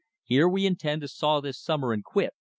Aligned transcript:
Here 0.23 0.49
we 0.49 0.65
intend 0.65 1.01
to 1.03 1.07
saw 1.07 1.41
this 1.41 1.59
summer 1.61 1.93
and 1.93 2.03
quit. 2.03 2.33